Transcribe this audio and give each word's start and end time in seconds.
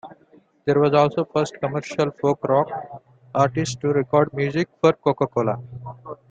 They 0.65 0.73
were 0.73 0.95
also 0.95 1.25
the 1.25 1.31
first 1.31 1.53
commercial 1.59 2.09
folk-rock 2.09 2.71
artists 3.35 3.75
to 3.81 3.89
record 3.89 4.33
music 4.33 4.67
for 4.81 4.93
Coca-Cola. 4.93 5.61